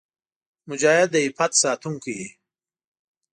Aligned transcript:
مجاهد 0.69 1.09
د 1.13 1.15
عفت 1.25 1.51
ساتونکی 1.63 2.11
وي. 2.17 2.29